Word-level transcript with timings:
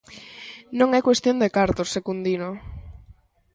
Non 0.79 0.89
é 0.97 0.99
cuestión 1.07 1.35
de 1.39 1.53
cartos, 1.57 1.93
Secundino. 1.95 2.49